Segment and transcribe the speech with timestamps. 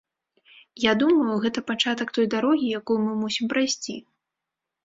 [0.83, 3.95] Я думаю, гэта пачатак той дарогі, якую мы мусім прайсці.